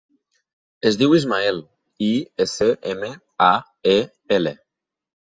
Es 0.89 0.95
diu 1.01 1.11
Ismael: 1.17 1.59
i, 2.05 2.09
essa, 2.45 2.69
ema, 2.93 3.09
a, 3.49 3.51
e, 3.93 3.99
ela. 4.39 4.55